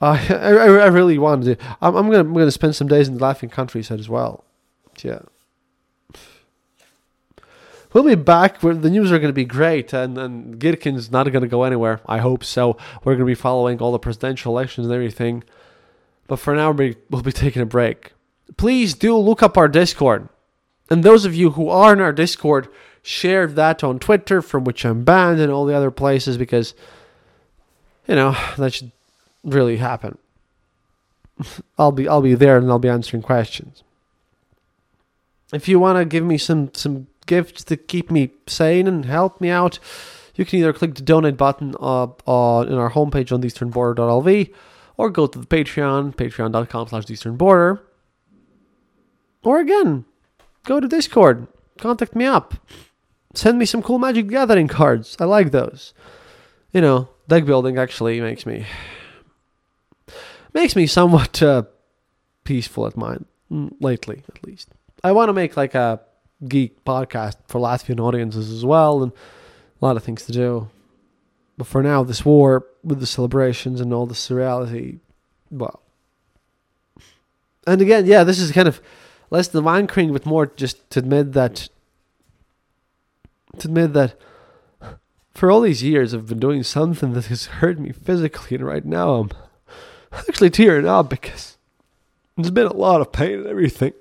I, 0.00 0.26
I, 0.34 0.50
I 0.52 0.86
really 0.86 1.18
want 1.18 1.44
to. 1.44 1.56
I'm, 1.80 1.96
I'm 1.96 2.06
gonna 2.06 2.20
I'm 2.20 2.34
gonna 2.34 2.50
spend 2.50 2.76
some 2.76 2.88
days 2.88 3.08
in 3.08 3.14
the 3.14 3.22
Laughing 3.22 3.48
Countryside 3.48 3.98
as 3.98 4.08
well. 4.08 4.44
Yeah. 5.02 5.20
We'll 7.96 8.04
be 8.04 8.14
back. 8.14 8.60
The 8.60 8.74
news 8.74 9.10
are 9.10 9.18
going 9.18 9.30
to 9.30 9.32
be 9.32 9.46
great, 9.46 9.94
and, 9.94 10.18
and 10.18 10.58
Girkin's 10.58 11.10
not 11.10 11.32
going 11.32 11.40
to 11.40 11.48
go 11.48 11.62
anywhere. 11.62 12.02
I 12.04 12.18
hope 12.18 12.44
so. 12.44 12.76
We're 13.02 13.14
going 13.14 13.20
to 13.20 13.24
be 13.24 13.34
following 13.34 13.78
all 13.78 13.90
the 13.90 13.98
presidential 13.98 14.52
elections 14.52 14.86
and 14.86 14.94
everything. 14.94 15.44
But 16.26 16.36
for 16.36 16.54
now, 16.54 16.72
we'll 16.72 17.22
be 17.22 17.32
taking 17.32 17.62
a 17.62 17.64
break. 17.64 18.12
please 18.58 18.92
do 18.92 19.16
look 19.16 19.42
up 19.42 19.56
our 19.56 19.66
Discord. 19.66 20.28
And 20.90 21.02
those 21.02 21.24
of 21.24 21.34
you 21.34 21.52
who 21.52 21.70
are 21.70 21.94
in 21.94 22.02
our 22.02 22.12
Discord, 22.12 22.68
share 23.00 23.46
that 23.46 23.82
on 23.82 23.98
Twitter, 23.98 24.42
from 24.42 24.64
which 24.64 24.84
I'm 24.84 25.02
banned, 25.02 25.40
and 25.40 25.50
all 25.50 25.64
the 25.64 25.74
other 25.74 25.90
places 25.90 26.36
because, 26.36 26.74
you 28.06 28.14
know, 28.14 28.36
that 28.58 28.74
should 28.74 28.92
really 29.42 29.78
happen. 29.78 30.18
I'll 31.78 31.92
be 31.92 32.06
I'll 32.06 32.20
be 32.20 32.34
there 32.34 32.58
and 32.58 32.70
I'll 32.70 32.78
be 32.78 32.90
answering 32.90 33.22
questions. 33.22 33.82
If 35.50 35.66
you 35.66 35.80
want 35.80 35.96
to 35.96 36.04
give 36.04 36.24
me 36.24 36.36
some 36.36 36.74
some 36.74 37.06
gifts 37.26 37.64
to 37.64 37.76
keep 37.76 38.10
me 38.10 38.30
sane 38.46 38.86
and 38.86 39.04
help 39.04 39.40
me 39.40 39.50
out, 39.50 39.78
you 40.34 40.44
can 40.44 40.58
either 40.58 40.72
click 40.72 40.94
the 40.94 41.02
donate 41.02 41.36
button 41.36 41.74
uh, 41.80 42.04
uh, 42.26 42.62
in 42.62 42.74
our 42.74 42.90
homepage 42.90 43.32
on 43.32 43.42
easternborder.lv 43.42 44.52
or 44.96 45.10
go 45.10 45.26
to 45.26 45.38
the 45.38 45.46
Patreon, 45.46 46.14
patreon.com 46.14 46.88
slash 46.88 47.04
easternborder. 47.06 47.80
Or 49.42 49.60
again, 49.60 50.04
go 50.64 50.80
to 50.80 50.88
Discord, 50.88 51.46
contact 51.78 52.16
me 52.16 52.24
up, 52.24 52.54
send 53.34 53.58
me 53.58 53.64
some 53.64 53.82
cool 53.82 53.98
Magic 53.98 54.28
Gathering 54.28 54.68
cards. 54.68 55.16
I 55.20 55.24
like 55.24 55.50
those. 55.50 55.94
You 56.72 56.80
know, 56.80 57.08
deck 57.28 57.44
building 57.44 57.78
actually 57.78 58.20
makes 58.20 58.44
me 58.44 58.66
makes 60.52 60.74
me 60.74 60.86
somewhat 60.86 61.42
uh, 61.42 61.62
peaceful 62.44 62.86
at 62.86 62.96
mind 62.96 63.26
mm, 63.52 63.72
lately, 63.80 64.22
at 64.28 64.44
least. 64.44 64.70
I 65.04 65.12
want 65.12 65.28
to 65.28 65.32
make 65.32 65.56
like 65.56 65.74
a 65.74 66.00
geek 66.46 66.84
podcast 66.84 67.36
for 67.46 67.60
Latvian 67.60 68.00
audiences 68.00 68.50
as 68.50 68.64
well, 68.64 69.02
and 69.02 69.12
a 69.80 69.84
lot 69.84 69.96
of 69.96 70.04
things 70.04 70.24
to 70.26 70.32
do. 70.32 70.68
But 71.58 71.66
for 71.66 71.82
now, 71.82 72.02
this 72.02 72.24
war 72.24 72.66
with 72.84 73.00
the 73.00 73.06
celebrations 73.06 73.80
and 73.80 73.92
all 73.92 74.06
the 74.06 74.14
surreality, 74.14 74.98
well. 75.50 75.80
And 77.66 77.80
again, 77.80 78.06
yeah, 78.06 78.24
this 78.24 78.38
is 78.38 78.52
kind 78.52 78.68
of 78.68 78.80
less 79.30 79.48
the 79.48 79.62
wankering, 79.62 80.12
but 80.12 80.26
more 80.26 80.46
just 80.46 80.88
to 80.90 81.00
admit 81.00 81.32
that. 81.32 81.68
To 83.58 83.68
admit 83.68 83.94
that 83.94 84.20
for 85.32 85.50
all 85.50 85.62
these 85.62 85.82
years 85.82 86.12
I've 86.12 86.26
been 86.26 86.38
doing 86.38 86.62
something 86.62 87.14
that 87.14 87.26
has 87.26 87.46
hurt 87.46 87.78
me 87.78 87.92
physically, 87.92 88.56
and 88.56 88.66
right 88.66 88.84
now 88.84 89.14
I'm 89.14 89.30
actually 90.12 90.50
tearing 90.50 90.86
up 90.86 91.08
because 91.08 91.56
there's 92.36 92.50
been 92.50 92.66
a 92.66 92.72
lot 92.72 93.00
of 93.00 93.12
pain 93.12 93.38
and 93.38 93.46
everything. 93.46 93.94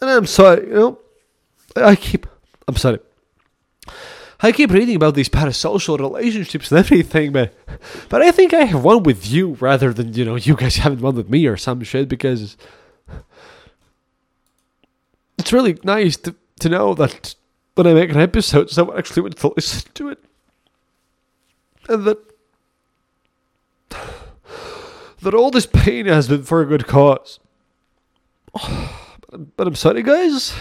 And 0.00 0.10
I'm 0.10 0.26
sorry, 0.26 0.66
you 0.68 0.74
know, 0.74 0.98
I 1.76 1.96
keep, 1.96 2.26
I'm 2.68 2.76
sorry. 2.76 2.98
I 4.40 4.52
keep 4.52 4.70
reading 4.70 4.96
about 4.96 5.14
these 5.14 5.30
parasocial 5.30 5.98
relationships 5.98 6.70
and 6.70 6.78
everything, 6.78 7.32
but 7.32 7.54
but 8.10 8.20
I 8.20 8.30
think 8.30 8.52
I 8.52 8.64
have 8.64 8.84
one 8.84 9.02
with 9.02 9.26
you 9.26 9.54
rather 9.60 9.92
than 9.94 10.12
you 10.12 10.24
know 10.24 10.36
you 10.36 10.54
guys 10.56 10.76
having 10.76 11.00
one 11.00 11.14
with 11.16 11.30
me 11.30 11.46
or 11.46 11.56
some 11.56 11.82
shit 11.82 12.08
because 12.08 12.56
it's 15.38 15.52
really 15.52 15.78
nice 15.84 16.16
to 16.18 16.34
to 16.60 16.68
know 16.68 16.92
that 16.94 17.34
when 17.76 17.86
I 17.86 17.94
make 17.94 18.10
an 18.10 18.20
episode, 18.20 18.68
someone 18.70 18.98
actually 18.98 19.22
wants 19.22 19.40
to 19.40 19.52
listen 19.56 19.90
to 19.94 20.08
it, 20.10 20.22
and 21.88 22.04
that 22.04 22.18
that 25.22 25.34
all 25.34 25.50
this 25.50 25.66
pain 25.66 26.06
has 26.06 26.28
been 26.28 26.42
for 26.42 26.60
a 26.60 26.66
good 26.66 26.86
cause. 26.86 27.40
But 29.30 29.66
I'm 29.66 29.74
sorry, 29.74 30.02
guys. 30.02 30.54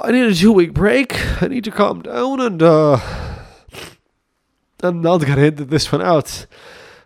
I 0.00 0.10
need 0.12 0.24
a 0.24 0.34
two 0.34 0.52
week 0.52 0.72
break. 0.72 1.14
I 1.42 1.48
need 1.48 1.64
to 1.64 1.70
calm 1.70 2.02
down 2.02 2.40
and 2.40 2.62
uh 2.62 2.98
I'm 4.82 5.00
not 5.00 5.22
gonna 5.22 5.42
edit 5.42 5.70
this 5.70 5.90
one 5.90 6.02
out. 6.02 6.46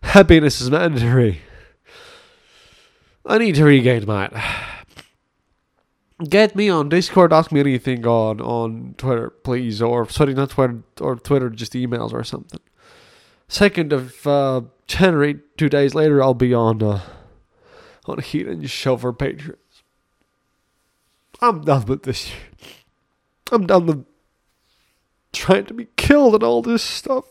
Happiness 0.02 0.61
is 0.61 0.71
mandatory. 0.71 1.43
I 3.25 3.39
need 3.39 3.54
to 3.56 3.65
regain 3.65 4.06
mine. 4.06 4.30
Get 6.28 6.56
me 6.56 6.69
on 6.69 6.89
Discord, 6.89 7.32
ask 7.32 7.52
me 7.52 7.61
anything 7.61 8.04
on 8.06 8.41
on 8.41 8.95
Twitter, 8.99 9.30
please, 9.30 9.80
or 9.80 10.08
sorry, 10.08 10.34
not 10.34 10.50
Twitter 10.50 10.82
or 11.00 11.17
Twitter, 11.17 11.49
just 11.50 11.75
emails 11.75 12.13
or 12.13 12.25
something. 12.25 12.61
Second 13.47 13.93
of 13.93 14.26
uh, 14.26 14.63
January, 14.89 15.39
two 15.56 15.69
days 15.69 15.95
later, 15.95 16.21
I'll 16.23 16.34
be 16.34 16.52
on 16.52 16.82
uh, 16.82 17.00
on 18.08 18.18
Heaton 18.21 18.66
show 18.66 18.97
for 18.97 19.12
patrons. 19.12 19.82
I'm 21.40 21.62
done 21.62 21.86
with 21.86 22.02
this. 22.02 22.30
I'm 23.52 23.66
done 23.66 23.86
with 23.86 24.04
trying 25.32 25.66
to 25.66 25.75
be 25.75 25.88
killed 25.97 26.34
and 26.34 26.42
all 26.42 26.62
this 26.62 26.82
stuff. 26.82 27.25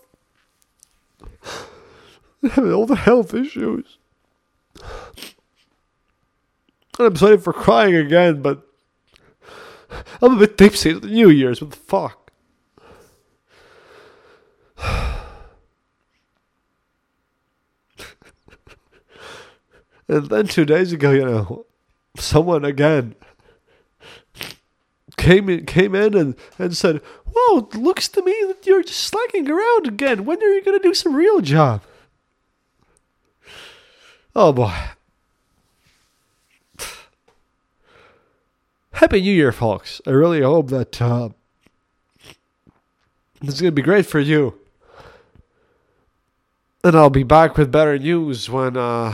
All 2.57 2.85
the 2.85 2.95
health 2.95 3.33
issues. 3.33 3.97
And 6.99 7.07
I'm 7.07 7.15
sorry 7.15 7.37
for 7.37 7.53
crying 7.53 7.95
again, 7.95 8.41
but 8.41 8.65
I'm 10.21 10.35
a 10.35 10.39
bit 10.39 10.57
tipsy 10.57 10.91
at 10.91 11.01
the 11.01 11.07
New 11.07 11.29
Year's. 11.29 11.61
What 11.61 11.71
the 11.71 11.77
fuck? 11.77 12.26
And 20.07 20.29
then 20.29 20.47
two 20.47 20.65
days 20.65 20.93
ago, 20.93 21.11
you 21.11 21.25
know, 21.25 21.65
someone 22.17 22.63
again 22.65 23.15
came 25.17 25.49
in, 25.49 25.65
came 25.65 25.95
in 25.95 26.15
and, 26.15 26.35
and 26.57 26.75
said, 26.75 27.01
"Whoa, 27.25 27.69
looks 27.73 28.07
to 28.09 28.23
me 28.23 28.35
that 28.47 28.65
you're 28.65 28.83
just 28.83 29.01
slacking 29.01 29.49
around 29.49 29.87
again. 29.87 30.25
When 30.25 30.41
are 30.41 30.53
you 30.53 30.63
going 30.63 30.79
to 30.79 30.87
do 30.87 30.93
some 30.93 31.15
real 31.15 31.41
job?" 31.41 31.81
Oh 34.35 34.53
boy. 34.53 34.73
Happy 38.91 39.21
New 39.21 39.31
Year, 39.31 39.51
folks. 39.51 40.01
I 40.07 40.09
really 40.09 40.41
hope 40.41 40.69
that 40.69 40.99
uh, 40.99 41.29
this 43.41 43.53
is 43.53 43.61
going 43.61 43.71
to 43.71 43.75
be 43.75 43.83
great 43.83 44.07
for 44.07 44.19
you. 44.19 44.59
And 46.83 46.95
I'll 46.95 47.11
be 47.11 47.21
back 47.21 47.57
with 47.57 47.71
better 47.71 47.99
news 47.99 48.49
when, 48.49 48.75
uh, 48.75 49.13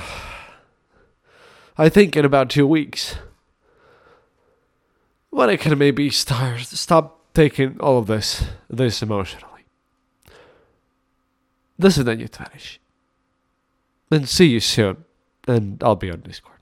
I 1.78 1.90
think 1.90 2.16
in 2.16 2.26
about 2.26 2.50
two 2.50 2.68
weeks. 2.68 3.16
When 5.30 5.50
I 5.50 5.58
can 5.58 5.78
maybe 5.78 6.10
start, 6.12 6.62
stop 6.62 7.34
taking 7.34 7.80
all 7.80 7.98
of 7.98 8.08
this, 8.08 8.46
this 8.70 9.02
emotionally. 9.02 9.66
This 11.78 11.98
is 11.98 12.06
Daniel 12.06 12.30
Tvarish. 12.30 12.78
And 14.12 14.30
see 14.30 14.46
you 14.46 14.60
soon. 14.60 15.06
And 15.48 15.84
I'll 15.84 15.96
be 15.96 16.12
on 16.12 16.22
Discord. 16.22 16.53